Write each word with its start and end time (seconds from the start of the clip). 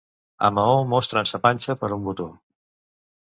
A 0.47 0.49
Maó 0.59 0.77
mostren 0.93 1.29
sa 1.31 1.39
panxa 1.45 1.77
per 1.83 1.91
un 1.97 2.09
botó. 2.09 2.27